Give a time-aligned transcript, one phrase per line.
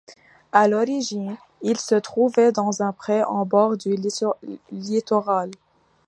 [0.51, 3.95] A l'origine, il se trouvait dans un pré en bord du
[4.71, 5.51] littoral.